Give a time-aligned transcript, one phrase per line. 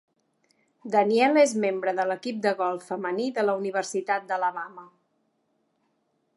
[0.95, 4.91] Daniela és membre de l'equip de golf femení de la Universitat d'Alabama.